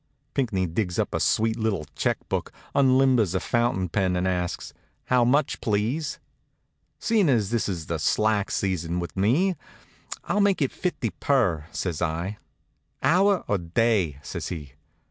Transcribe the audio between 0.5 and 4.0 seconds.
digs up a sweet little check book, unlimbers a fountain